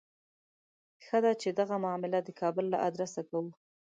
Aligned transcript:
ښه 1.05 1.17
ده 1.23 1.31
چې 1.41 1.49
دغه 1.59 1.75
معامله 1.83 2.19
د 2.23 2.29
کابل 2.41 2.65
له 2.73 2.77
آدرسه 2.87 3.21
کوو. 3.29 3.49